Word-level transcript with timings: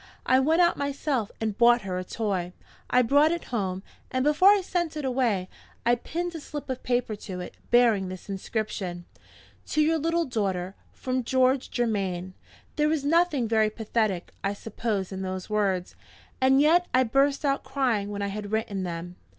I 0.25 0.39
went 0.39 0.63
out 0.63 0.77
myself 0.77 1.31
and 1.39 1.55
bought 1.59 1.83
her 1.83 1.99
a 1.99 2.03
toy. 2.03 2.53
I 2.89 3.03
brought 3.03 3.31
it 3.31 3.43
home, 3.53 3.83
and 4.09 4.23
before 4.23 4.49
I 4.49 4.61
sent 4.61 4.97
it 4.97 5.05
away, 5.05 5.47
I 5.85 5.93
pinned 5.93 6.33
a 6.33 6.39
slip 6.39 6.71
of 6.71 6.81
paper 6.81 7.15
to 7.17 7.39
it, 7.39 7.53
bearing 7.69 8.07
this 8.09 8.27
inscription: 8.27 9.05
"To 9.67 9.79
your 9.83 9.99
little 9.99 10.25
daughter, 10.25 10.73
from 10.91 11.23
George 11.23 11.69
Germaine." 11.71 12.33
There 12.77 12.91
is 12.91 13.05
nothing 13.05 13.47
very 13.47 13.69
pathetic, 13.69 14.33
I 14.43 14.55
suppose, 14.55 15.11
in 15.11 15.21
those 15.21 15.51
words. 15.51 15.95
And 16.41 16.59
yet 16.59 16.87
I 16.95 17.03
burst 17.03 17.45
out 17.45 17.63
crying 17.63 18.09
when 18.09 18.23
I 18.23 18.29
had 18.29 18.51
written 18.51 18.81
them. 18.81 19.17